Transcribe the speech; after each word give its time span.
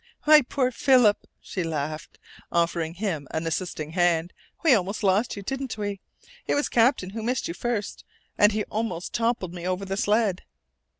"My 0.25 0.41
poor 0.41 0.71
Philip!" 0.71 1.27
she 1.39 1.63
laughed, 1.63 2.17
offering 2.51 2.95
him 2.95 3.27
an 3.29 3.45
assisting 3.45 3.91
hand. 3.91 4.33
"We 4.63 4.73
almost 4.73 5.03
lost 5.03 5.35
you, 5.35 5.43
didn't 5.43 5.77
we? 5.77 5.99
It 6.47 6.55
was 6.55 6.69
Captain 6.69 7.11
who 7.11 7.21
missed 7.21 7.47
you 7.47 7.53
first, 7.53 8.03
and 8.35 8.51
he 8.51 8.63
almost 8.63 9.13
toppled 9.13 9.53
me 9.53 9.67
over 9.67 9.85
the 9.85 9.97
sled!" 9.97 10.41